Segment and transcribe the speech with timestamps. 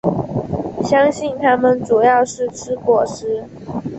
[0.83, 3.45] 相信它们主要是吃果实。